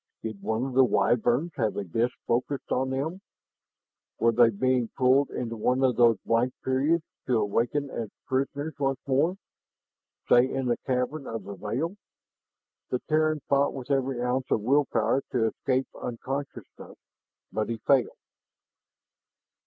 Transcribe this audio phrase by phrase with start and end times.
[0.23, 3.21] Did one of the Wyverns have a disk focused on them?
[4.17, 8.97] Were they being pulled into one of those blank periods, to awaken as prisoners once
[9.05, 9.37] more
[10.27, 11.97] say, in the cavern of the veil?
[12.89, 16.97] The Terran fought with every ounce of will power to escape unconsciousness,
[17.51, 18.17] but he failed.